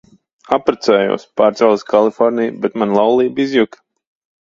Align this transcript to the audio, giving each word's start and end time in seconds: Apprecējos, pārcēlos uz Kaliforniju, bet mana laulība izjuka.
Apprecējos, 0.55 1.27
pārcēlos 1.43 1.81
uz 1.83 1.87
Kaliforniju, 1.91 2.59
bet 2.67 2.83
mana 2.83 3.01
laulība 3.01 3.49
izjuka. 3.49 3.87